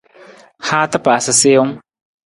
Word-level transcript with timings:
Haata 0.67 0.97
paasa 1.05 1.31
siwung. 1.39 1.71